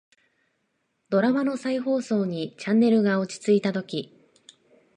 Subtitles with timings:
[1.11, 4.31] ドラマの再放送にチャンネルが落ち着いたとき、